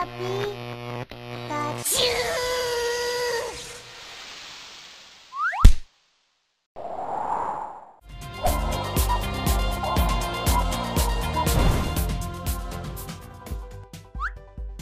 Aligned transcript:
puppy. 0.00 0.89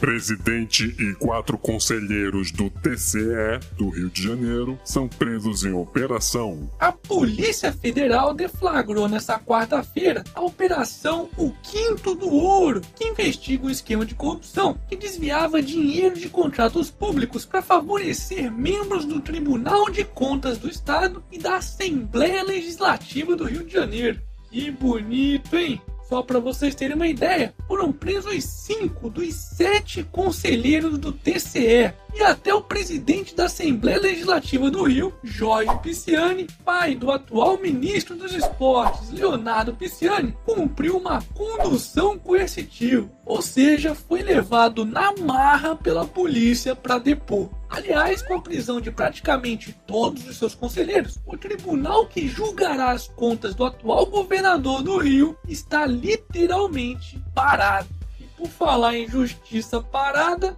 Presidente 0.09 0.97
e 0.99 1.15
quatro 1.17 1.59
conselheiros 1.59 2.51
do 2.51 2.71
TCE 2.71 3.61
do 3.77 3.91
Rio 3.91 4.09
de 4.09 4.23
Janeiro 4.23 4.81
são 4.83 5.07
presos 5.07 5.67
em 5.67 5.75
operação. 5.75 6.71
A 6.81 6.91
Polícia 6.91 7.71
Federal 7.75 8.33
deflagrou 8.33 9.07
nesta 9.07 9.39
quarta-feira 9.39 10.25
a 10.35 10.41
Operação 10.41 11.29
O 11.37 11.53
Quinto 11.63 12.15
do 12.15 12.33
Ouro, 12.33 12.81
que 12.97 13.05
investiga 13.05 13.67
um 13.67 13.71
esquema 13.71 14.07
de 14.07 14.15
corrupção 14.15 14.81
que 14.89 14.97
desviava 14.97 15.61
dinheiro 15.61 16.19
de 16.19 16.31
contratos 16.31 16.91
públicos 16.91 17.45
para 17.45 17.61
favorecer 17.61 18.51
membros 18.51 19.05
do 19.05 19.21
Tribunal 19.21 19.91
de 19.91 20.05
Contas 20.05 20.57
do 20.57 20.71
Estado 20.71 21.23
e 21.31 21.39
da 21.39 21.57
Assembleia 21.57 22.43
Legislativa 22.43 23.37
do 23.37 23.45
Rio 23.45 23.63
de 23.63 23.75
Janeiro. 23.75 24.23
Que 24.51 24.71
bonito, 24.71 25.55
hein? 25.55 25.79
Só 26.09 26.23
para 26.23 26.41
vocês 26.41 26.75
terem 26.75 26.97
uma 26.97 27.07
ideia, 27.07 27.55
foram 27.67 27.93
presos 27.93 28.43
cinco 28.43 29.11
dos 29.11 29.35
sete 29.35 30.03
conselheiros 30.05 30.97
do 30.97 31.13
TCE 31.13 31.93
e 32.19 32.23
até 32.25 32.53
o 32.53 32.61
presidente 32.61 33.33
da 33.33 33.45
Assembleia 33.45 34.01
Legislativa 34.01 34.69
do 34.69 34.83
Rio, 34.83 35.15
Jorge 35.23 35.71
Pisciani, 35.79 36.49
pai 36.65 36.97
do 36.97 37.13
atual 37.13 37.57
ministro 37.59 38.17
dos 38.17 38.35
Esportes, 38.35 39.11
Leonardo 39.11 39.73
Pisciani, 39.73 40.37
cumpriu 40.45 40.97
uma 40.97 41.23
condução 41.33 42.19
coercitiva, 42.19 43.09
ou 43.25 43.41
seja, 43.41 43.95
foi 43.95 44.23
levado 44.23 44.85
na 44.85 45.15
marra 45.17 45.77
pela 45.77 46.05
polícia 46.05 46.75
para 46.75 46.99
depor. 46.99 47.51
Aliás, 47.71 48.21
com 48.21 48.35
a 48.35 48.43
prisão 48.43 48.81
de 48.81 48.91
praticamente 48.91 49.73
todos 49.87 50.27
os 50.27 50.39
seus 50.39 50.57
conselheiros, 50.57 51.21
o 51.25 51.37
tribunal 51.37 52.07
que 52.07 52.27
julgará 52.27 52.91
as 52.91 53.07
contas 53.07 53.55
do 53.55 53.65
atual 53.65 54.07
governador 54.07 54.83
do 54.83 54.99
Rio 54.99 55.37
está 55.47 55.87
literalmente 55.87 57.23
parado. 57.33 57.89
E 58.19 58.25
por 58.37 58.49
falar 58.49 58.97
em 58.97 59.07
justiça 59.07 59.81
parada, 59.81 60.57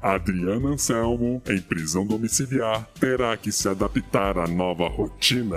Adriana 0.00 0.70
Anselmo, 0.70 1.42
em 1.48 1.60
prisão 1.60 2.06
domiciliar, 2.06 2.88
terá 3.00 3.36
que 3.36 3.50
se 3.50 3.68
adaptar 3.68 4.38
à 4.38 4.46
nova 4.46 4.88
rotina. 4.88 5.56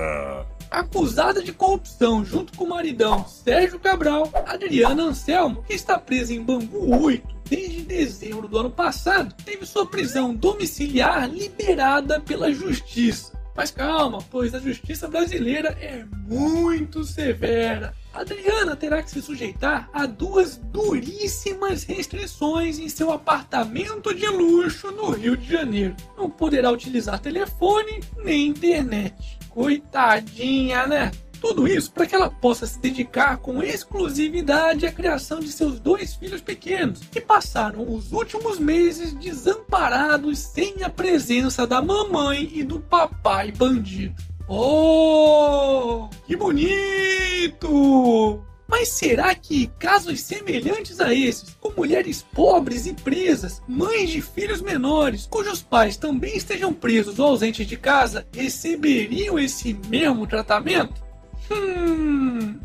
Acusada 0.70 1.44
de 1.44 1.52
corrupção 1.52 2.24
junto 2.24 2.58
com 2.58 2.64
o 2.64 2.70
maridão 2.70 3.26
Sérgio 3.28 3.80
Cabral, 3.80 4.30
Adriana 4.46 5.04
Anselmo, 5.04 5.64
que 5.64 5.74
está 5.74 6.00
presa 6.00 6.34
em 6.34 6.42
Bangu 6.42 7.04
8 7.04 7.42
desde 7.52 7.82
dezembro 7.82 8.48
do 8.48 8.58
ano 8.58 8.72
passado, 8.72 9.36
teve 9.44 9.66
sua 9.66 9.86
prisão 9.86 10.34
domiciliar 10.34 11.30
liberada 11.30 12.18
pela 12.22 12.50
justiça. 12.54 13.38
Mas 13.54 13.70
calma, 13.70 14.20
pois 14.32 14.56
a 14.56 14.60
justiça 14.60 15.10
brasileira 15.10 15.78
é 15.82 16.06
muito 16.30 17.04
severa. 17.04 17.94
Adriana 18.14 18.76
terá 18.76 19.02
que 19.02 19.10
se 19.10 19.22
sujeitar 19.22 19.90
a 19.94 20.06
duas 20.06 20.58
duríssimas 20.58 21.84
restrições 21.84 22.78
em 22.78 22.90
seu 22.90 23.12
apartamento 23.12 24.14
de 24.14 24.28
luxo 24.28 24.92
no 24.92 25.12
Rio 25.12 25.38
de 25.38 25.50
Janeiro. 25.50 25.96
Não 26.18 26.30
poderá 26.30 26.70
utilizar 26.72 27.20
telefone 27.20 28.02
nem 28.24 28.48
internet. 28.48 29.40
Coitadinha, 29.50 30.86
né? 30.88 31.12
Tudo 31.40 31.68
isso 31.68 31.92
para 31.92 32.06
que 32.06 32.14
ela 32.14 32.30
possa 32.30 32.68
se 32.68 32.80
dedicar 32.80 33.38
com 33.38 33.64
exclusividade 33.64 34.86
à 34.86 34.92
criação 34.92 35.40
de 35.40 35.52
seus 35.52 35.80
dois 35.80 36.14
filhos 36.14 36.40
pequenos, 36.40 37.00
que 37.12 37.20
passaram 37.20 37.92
os 37.92 38.12
últimos 38.12 38.60
meses 38.60 39.14
desamparados 39.14 40.38
sem 40.38 40.84
a 40.84 40.90
presença 40.90 41.66
da 41.66 41.82
mamãe 41.82 42.48
e 42.54 42.64
do 42.64 42.80
papai 42.80 43.52
bandido. 43.52 44.31
Oh, 44.54 46.10
que 46.28 46.36
bonito! 46.36 48.44
Mas 48.68 48.90
será 48.90 49.34
que 49.34 49.68
casos 49.80 50.20
semelhantes 50.20 51.00
a 51.00 51.14
esses, 51.14 51.56
com 51.62 51.72
mulheres 51.72 52.22
pobres 52.22 52.86
e 52.86 52.94
presas, 52.94 53.64
mães 53.66 54.10
de 54.10 54.22
filhos 54.22 54.62
menores, 54.62 55.26
cujos 55.26 55.62
pais 55.62 55.96
também 55.96 56.36
estejam 56.36 56.74
presos 56.74 57.18
ou 57.18 57.28
ausentes 57.28 57.66
de 57.66 57.78
casa, 57.78 58.28
receberiam 58.36 59.40
esse 59.40 59.74
mesmo 59.88 60.28
tratamento? 60.28 61.02
Hum. 61.50 62.60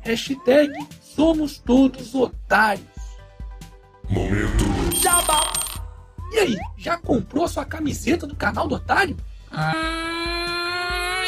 Hashtag 0.00 0.72
somos 1.00 1.58
todos 1.58 2.12
otários. 2.12 2.86
Momento. 4.08 4.64
Jabá. 5.00 5.52
E 6.32 6.38
aí, 6.40 6.56
já 6.76 6.98
comprou 6.98 7.46
sua 7.46 7.64
camiseta 7.64 8.26
do 8.26 8.34
canal 8.34 8.66
do 8.66 8.74
Otário? 8.74 9.16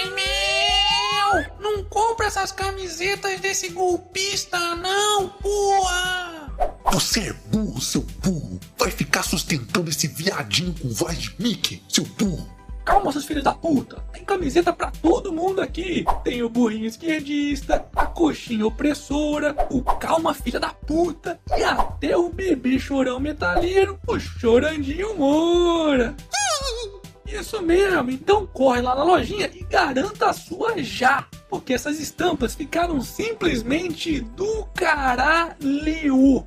Ai 0.02 0.10
meu! 0.10 1.60
Não 1.60 1.84
compra 1.84 2.26
essas 2.26 2.50
camisetas 2.50 3.38
desse 3.38 3.68
golpista, 3.68 4.58
não, 4.74 5.28
porra! 5.28 6.52
Você 6.92 7.20
é 7.28 7.32
burro, 7.32 7.80
seu 7.80 8.02
burro. 8.22 8.58
Vai 8.76 8.90
ficar 8.90 9.22
sustentando 9.22 9.90
esse 9.90 10.08
viadinho 10.08 10.74
com 10.74 10.88
voz 10.88 11.16
de 11.18 11.34
Mickey, 11.38 11.82
seu 11.88 12.04
burro. 12.04 12.50
Calma, 12.84 13.12
seus 13.12 13.24
filhos 13.24 13.44
da 13.44 13.54
puta. 13.54 14.02
Tem 14.12 14.24
camiseta 14.24 14.72
pra 14.72 14.90
todo 14.90 15.32
mundo 15.32 15.60
aqui. 15.60 16.04
Tem 16.24 16.42
o 16.42 16.48
burrinho 16.48 16.86
esquerdista, 16.86 17.86
a 17.94 18.06
coxinha 18.06 18.66
opressora, 18.66 19.54
o 19.70 19.82
calma 19.82 20.34
filha 20.34 20.58
da 20.58 20.70
puta 20.70 21.38
e 21.56 21.62
até 21.62 22.16
o 22.16 22.28
bebê 22.28 22.80
chorão 22.80 23.20
metaleiro, 23.20 24.00
o 24.06 24.18
chorandinho 24.18 25.16
Moura. 25.16 26.16
Isso 27.32 27.62
mesmo, 27.62 28.10
então 28.10 28.46
corre 28.46 28.82
lá 28.82 28.94
na 28.94 29.02
lojinha 29.02 29.50
e 29.54 29.64
garanta 29.64 30.30
a 30.30 30.32
sua 30.32 30.82
já. 30.82 31.26
Porque 31.48 31.72
essas 31.72 31.98
estampas 31.98 32.54
ficaram 32.54 33.00
simplesmente 33.00 34.20
do 34.20 34.66
caralho. 34.74 36.44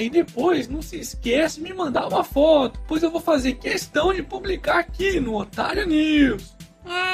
E 0.00 0.08
depois 0.08 0.68
não 0.68 0.80
se 0.80 0.96
esquece 0.96 1.56
de 1.56 1.62
me 1.62 1.74
mandar 1.74 2.06
uma 2.08 2.22
foto, 2.24 2.80
pois 2.86 3.02
eu 3.02 3.10
vou 3.10 3.20
fazer 3.20 3.54
questão 3.54 4.14
de 4.14 4.22
publicar 4.22 4.78
aqui 4.78 5.18
no 5.20 5.36
Otário 5.36 5.86
News. 5.86 6.56
Ai 6.84 7.10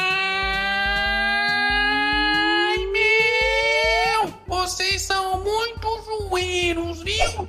meu! 2.87 4.35
Vocês 4.47 5.03
são 5.03 5.43
muito 5.43 6.29
zoeiros, 6.29 7.03
viu? 7.03 7.49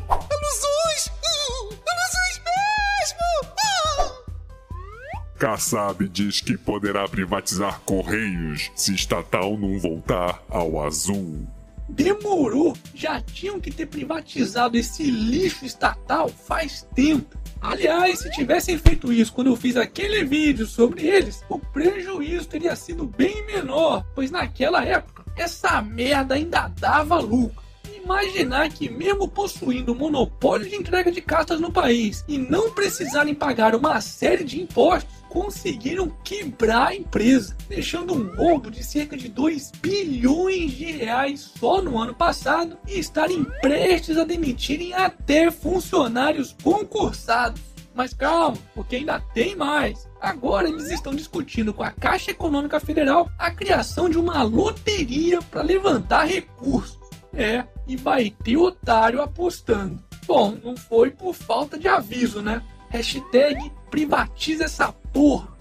Kassab 5.38 6.08
diz 6.08 6.40
que 6.40 6.58
poderá 6.58 7.08
privatizar 7.08 7.82
Correios 7.82 8.72
se 8.76 8.94
estatal 8.94 9.58
não 9.58 9.78
voltar 9.78 10.42
ao 10.50 10.82
azul. 10.82 11.46
Demorou! 11.90 12.76
Já 12.94 13.22
tinham 13.22 13.60
que 13.60 13.70
ter 13.70 13.86
privatizado 13.86 14.78
esse 14.78 15.04
lixo 15.04 15.66
estatal 15.66 16.30
faz 16.30 16.88
tempo. 16.96 17.38
Aliás, 17.62 18.20
se 18.20 18.32
tivessem 18.32 18.78
feito 18.78 19.12
isso 19.12 19.34
quando 19.34 19.48
eu 19.48 19.56
fiz 19.56 19.76
aquele 19.76 20.24
vídeo 20.24 20.66
sobre 20.66 21.06
eles, 21.06 21.44
o 21.50 21.60
prejuízo 21.60 22.48
teria 22.48 22.76
sido 22.76 23.06
bem 23.06 23.46
menor, 23.46 24.06
pois 24.16 24.32
naquela 24.32 24.84
época 24.84 25.26
essa 25.36 25.82
merda 25.82 26.36
ainda 26.36 26.68
dava 26.80 27.20
lucro. 27.20 27.65
Imaginar 28.06 28.70
que, 28.70 28.88
mesmo 28.88 29.28
possuindo 29.28 29.96
monopólio 29.96 30.70
de 30.70 30.76
entrega 30.76 31.12
de 31.12 31.20
cartas 31.22 31.60
no 31.60 31.72
país 31.72 32.24
e 32.28 32.38
não 32.38 32.70
precisarem 32.70 33.34
pagar 33.34 33.74
uma 33.74 34.00
série 34.00 34.44
de 34.44 34.62
impostos, 34.62 35.26
conseguiram 35.28 36.16
quebrar 36.24 36.90
a 36.90 36.96
empresa, 36.96 37.58
deixando 37.68 38.14
um 38.14 38.36
rombo 38.36 38.70
de 38.70 38.84
cerca 38.84 39.18
de 39.18 39.28
2 39.28 39.72
bilhões 39.82 40.74
de 40.74 40.92
reais 40.92 41.52
só 41.60 41.82
no 41.82 41.98
ano 41.98 42.14
passado 42.14 42.78
e 42.88 43.00
estarem 43.00 43.44
prestes 43.60 44.20
a 44.20 44.24
demitirem 44.24 44.94
até 44.94 45.50
funcionários 45.50 46.56
concursados. 46.62 47.60
Mas 47.96 48.14
calma, 48.14 48.58
porque 48.76 48.98
ainda 48.98 49.20
tem 49.34 49.56
mais. 49.56 50.08
Agora 50.22 50.70
eles 50.70 50.92
estão 50.92 51.16
discutindo 51.16 51.74
com 51.74 51.82
a 51.82 51.90
Caixa 51.90 52.30
Econômica 52.30 52.80
Federal 52.80 53.28
a 53.40 53.50
criação 53.50 54.08
de 54.08 54.20
uma 54.20 54.44
loteria 54.44 55.42
para 55.42 55.64
levantar 55.64 56.26
recursos. 56.26 57.05
É, 57.36 57.66
e 57.88 57.96
vai 57.96 58.34
ter 58.44 58.58
otário 58.58 59.22
apostando. 59.22 60.02
Bom, 60.26 60.58
não 60.64 60.76
foi 60.76 61.12
por 61.12 61.34
falta 61.34 61.78
de 61.78 61.88
aviso, 61.88 62.42
né? 62.42 62.62
Hashtag 62.90 63.72
privatiza 63.92 64.66
essa 64.66 64.92
porra. 64.92 65.55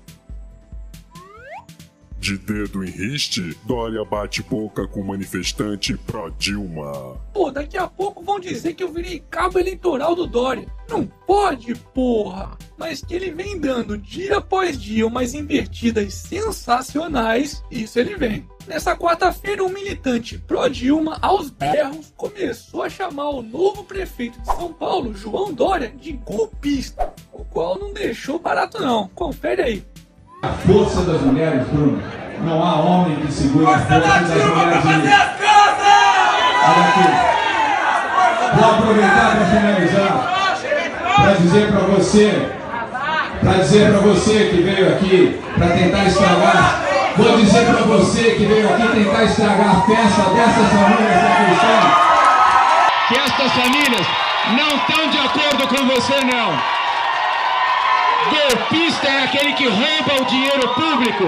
De 2.25 2.39
dedo 2.39 2.83
em 2.83 2.89
riste, 2.89 3.55
Dória 3.67 4.03
bate 4.03 4.43
boca 4.43 4.89
com 4.89 5.03
manifestante 5.03 5.95
pró-Dilma. 5.95 7.21
Pô, 7.35 7.51
daqui 7.51 7.77
a 7.77 7.87
pouco 7.87 8.25
vão 8.25 8.41
dizer 8.41 8.73
que 8.73 8.83
eu 8.83 8.91
virei 8.91 9.23
cabo 9.29 9.59
eleitoral 9.59 10.15
do 10.15 10.27
Dória. 10.27 10.67
Não 10.89 11.05
pode, 11.05 11.75
porra! 11.93 12.57
Mas 12.79 13.03
que 13.03 13.13
ele 13.13 13.31
vem 13.31 13.61
dando 13.61 13.99
dia 13.99 14.39
após 14.39 14.81
dia 14.81 15.07
umas 15.07 15.35
invertidas 15.35 16.15
sensacionais, 16.15 17.63
isso 17.71 17.99
ele 17.99 18.17
vem. 18.17 18.49
Nessa 18.67 18.97
quarta-feira, 18.97 19.63
um 19.63 19.69
militante 19.69 20.39
pró-Dilma, 20.39 21.19
aos 21.21 21.51
berros, 21.51 22.11
começou 22.17 22.83
a 22.83 22.89
chamar 22.89 23.29
o 23.29 23.43
novo 23.43 23.85
prefeito 23.85 24.41
de 24.41 24.47
São 24.47 24.73
Paulo, 24.73 25.13
João 25.13 25.53
Dória, 25.53 25.91
de 25.91 26.13
golpista, 26.13 27.13
o 27.31 27.45
qual 27.45 27.79
não 27.79 27.93
deixou 27.93 28.39
barato 28.39 28.81
não. 28.81 29.09
Confere 29.09 29.61
aí. 29.61 29.85
A 30.45 30.53
força 30.67 31.01
das 31.03 31.23
mulheres, 31.23 31.67
Bruno. 31.69 32.03
Não 32.43 32.63
há 32.63 32.75
homem 32.75 33.17
que 33.17 33.33
segure 33.33 33.65
a 33.65 33.79
força 33.79 33.99
das 34.01 34.29
mulheres. 34.29 34.85
Olha 36.67 36.85
aqui. 36.89 37.35
Vou 38.55 38.71
aproveitar 38.71 39.37
para 39.37 39.47
finalizar, 39.47 40.15
para 41.17 41.33
dizer 41.33 41.73
para 41.73 41.81
você, 41.81 42.49
para 43.43 43.53
dizer 43.55 43.91
para 43.91 44.01
você 44.01 44.51
que 44.51 44.63
veio 44.63 44.89
aqui 44.91 45.41
para 45.57 45.69
tentar 45.69 46.05
estragar, 46.05 46.83
vou 47.17 47.37
dizer 47.39 47.65
para 47.65 47.83
você 47.83 48.23
que 48.33 48.45
veio 48.45 48.69
aqui 48.69 48.89
tentar 48.89 49.25
estragar 49.25 49.71
a 49.71 49.81
festa 49.81 50.31
dessas 50.31 50.69
famílias 50.69 51.25
aqui 51.25 51.53
estão, 51.53 51.83
que 53.09 53.17
estas 53.19 53.53
famílias 53.53 54.07
não 54.53 54.69
estão 54.77 55.09
de 55.11 55.19
acordo 55.19 55.67
com 55.69 55.87
você 55.87 56.21
não. 56.25 56.84
Golpista 58.55 59.09
é 59.09 59.25
aquele 59.25 59.53
que 59.55 59.67
rouba 59.67 60.23
o 60.23 60.25
dinheiro 60.27 60.69
público. 60.75 61.25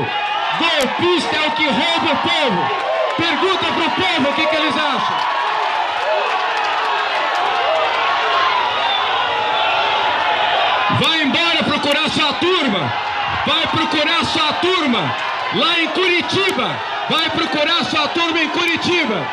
Golpista 0.58 1.36
é 1.36 1.48
o 1.48 1.50
que 1.52 1.66
rouba 1.66 2.12
o 2.12 2.16
povo. 2.18 2.86
Pergunta 3.16 3.64
pro 3.64 3.90
povo 3.90 4.30
o 4.30 4.34
que, 4.34 4.46
que 4.46 4.56
eles 4.56 4.76
acham. 4.76 5.16
Vai 11.00 11.22
embora 11.22 11.64
procurar 11.64 12.08
sua 12.10 12.32
turma. 12.34 12.92
Vai 13.44 13.66
procurar 13.66 14.24
sua 14.26 14.52
turma 14.54 15.16
lá 15.54 15.80
em 15.80 15.88
Curitiba. 15.88 16.76
Vai 17.10 17.28
procurar 17.30 17.84
sua 17.86 18.06
turma 18.08 18.38
em 18.38 18.48
Curitiba. 18.50 19.26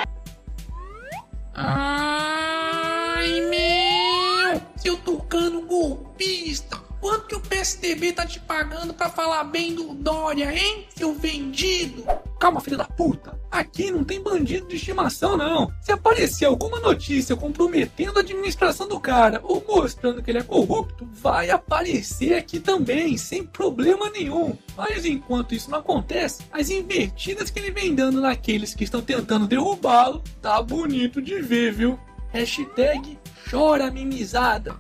Ai, 1.56 3.42
meu! 3.42 4.62
Seu 4.78 4.98
tucano 4.98 5.62
golpista! 5.62 6.82
Quanto 7.04 7.28
que 7.28 7.36
o 7.36 7.40
PSDB 7.64 8.12
tá 8.12 8.26
te 8.26 8.42
pagando 8.42 8.94
pra 8.94 9.10
falar 9.10 9.46
bem 9.46 9.74
do 9.74 9.94
Dória, 9.94 10.54
hein, 10.54 10.86
seu 10.94 11.14
vendido? 11.14 12.04
Calma, 12.38 12.60
filho 12.60 12.78
da 12.78 12.84
puta. 12.84 13.40
Aqui 13.50 13.90
não 13.90 14.04
tem 14.04 14.22
bandido 14.22 14.68
de 14.68 14.76
estimação, 14.76 15.38
não. 15.38 15.72
Se 15.82 15.94
aparecer 15.94 16.44
alguma 16.44 16.82
notícia 16.82 17.38
comprometendo 17.38 18.18
a 18.18 18.22
administração 18.22 18.86
do 18.86 19.00
cara 19.00 19.40
ou 19.46 19.64
mostrando 19.66 20.22
que 20.22 20.30
ele 20.30 20.40
é 20.40 20.44
corrupto, 20.44 21.08
vai 21.14 21.52
aparecer 21.52 22.34
aqui 22.34 22.60
também, 22.60 23.16
sem 23.16 23.46
problema 23.46 24.10
nenhum. 24.10 24.58
Mas 24.76 25.06
enquanto 25.06 25.56
isso 25.56 25.72
não 25.72 25.80
acontece, 25.80 26.44
as 26.52 26.70
invertidas 26.70 27.50
que 27.50 27.60
ele 27.60 27.72
vem 27.72 27.96
dando 27.96 28.20
naqueles 28.20 28.76
que 28.76 28.84
estão 28.84 29.02
tentando 29.02 29.48
derrubá-lo, 29.48 30.22
tá 30.42 30.62
bonito 30.62 31.22
de 31.22 31.42
ver, 31.42 31.72
viu? 31.72 31.98
Hashtag 32.34 33.18
chora 33.50 33.90
mimizada. 33.90 34.76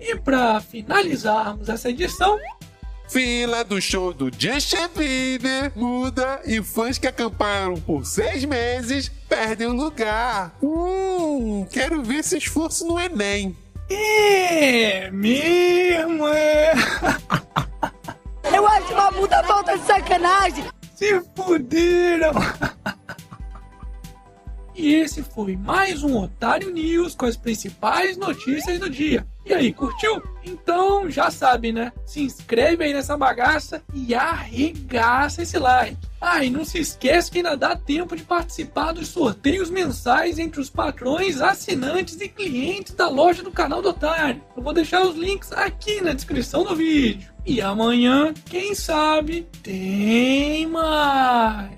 E 0.00 0.16
para 0.16 0.60
finalizarmos 0.60 1.68
essa 1.68 1.90
edição, 1.90 2.38
Fila 3.08 3.64
do 3.64 3.80
show 3.80 4.12
do 4.12 4.30
Justin 4.30 4.88
Bieber 4.94 5.72
muda 5.74 6.42
e 6.44 6.62
fãs 6.62 6.98
que 6.98 7.06
acamparam 7.06 7.80
por 7.80 8.04
seis 8.04 8.44
meses 8.44 9.10
perdem 9.26 9.66
o 9.66 9.72
lugar. 9.72 10.54
Hum, 10.62 11.66
quero 11.70 12.02
ver 12.02 12.16
esse 12.16 12.36
esforço 12.36 12.86
no 12.86 13.00
Enem. 13.00 13.56
é 13.90 15.10
mesmo, 15.10 16.28
é. 16.28 16.74
Eu 18.54 18.66
acho 18.66 18.92
uma 18.92 19.10
puta 19.10 19.42
falta 19.44 19.78
de 19.78 19.86
sacanagem. 19.86 20.64
Se 20.94 21.22
fuderam! 21.34 22.32
E 24.78 24.94
esse 24.94 25.24
foi 25.24 25.56
mais 25.56 26.04
um 26.04 26.16
Otário 26.16 26.70
News 26.70 27.12
com 27.12 27.26
as 27.26 27.36
principais 27.36 28.16
notícias 28.16 28.78
do 28.78 28.88
dia. 28.88 29.26
E 29.44 29.52
aí, 29.52 29.72
curtiu? 29.72 30.22
Então 30.44 31.10
já 31.10 31.32
sabe, 31.32 31.72
né? 31.72 31.92
Se 32.06 32.22
inscreve 32.22 32.84
aí 32.84 32.94
nessa 32.94 33.16
bagaça 33.16 33.82
e 33.92 34.14
arregaça 34.14 35.42
esse 35.42 35.58
like. 35.58 35.96
Ah, 36.20 36.44
e 36.44 36.50
não 36.50 36.64
se 36.64 36.78
esquece 36.78 37.28
que 37.28 37.38
ainda 37.38 37.56
dá 37.56 37.74
tempo 37.74 38.14
de 38.14 38.22
participar 38.22 38.92
dos 38.92 39.08
sorteios 39.08 39.68
mensais 39.68 40.38
entre 40.38 40.60
os 40.60 40.70
patrões, 40.70 41.40
assinantes 41.40 42.20
e 42.20 42.28
clientes 42.28 42.94
da 42.94 43.08
loja 43.08 43.42
do 43.42 43.50
canal 43.50 43.82
do 43.82 43.88
Otário. 43.88 44.40
Eu 44.56 44.62
vou 44.62 44.72
deixar 44.72 45.02
os 45.02 45.16
links 45.16 45.50
aqui 45.50 46.00
na 46.00 46.12
descrição 46.12 46.62
do 46.62 46.76
vídeo. 46.76 47.32
E 47.44 47.60
amanhã, 47.60 48.32
quem 48.44 48.76
sabe, 48.76 49.44
tem 49.60 50.68
mais. 50.68 51.77